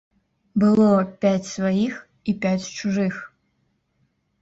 Было 0.63 0.87
пяць 1.27 1.51
сваіх 1.55 1.93
і 2.29 2.37
пяць 2.47 2.67
чужых. 2.81 3.25